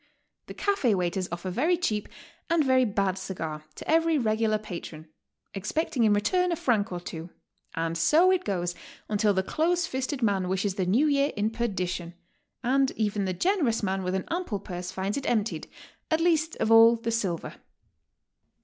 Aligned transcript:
The 0.47 0.55
cafe 0.55 0.95
waiters 0.95 1.27
offer 1.31 1.49
a 1.49 1.51
very 1.51 1.77
Cheap 1.77 2.09
and 2.49 2.63
very 2.63 2.85
bad 2.85 3.19
cigar 3.19 3.65
to 3.75 3.87
every 3.87 4.17
regular 4.17 4.57
patron, 4.57 5.07
expecting 5.53 6.03
in 6.03 6.13
return 6.13 6.51
a 6.51 6.55
franc 6.55 6.91
or 6.91 6.99
two. 6.99 7.29
And 7.75 7.95
so 7.95 8.31
it 8.31 8.43
goes 8.43 8.73
until 9.09 9.31
the 9.35 9.43
close 9.43 9.85
fisted 9.85 10.23
man 10.23 10.49
wishes 10.49 10.73
the 10.73 10.87
New 10.87 11.05
Year 11.05 11.31
in 11.37 11.51
perdition, 11.51 12.15
and 12.63 12.89
even 12.95 13.25
the 13.25 13.33
generous 13.33 13.83
man 13.83 14.01
with 14.01 14.15
an 14.15 14.25
ample 14.31 14.59
purse 14.59 14.89
finds 14.91 15.17
it 15.19 15.29
emptied, 15.29 15.69
at 16.09 16.19
least 16.19 16.55
of 16.55 16.71
all 16.71 16.95
the 16.95 17.11
silver. 17.11 17.57